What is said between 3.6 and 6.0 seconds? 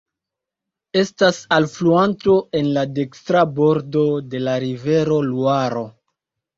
bordo de la rivero Luaro.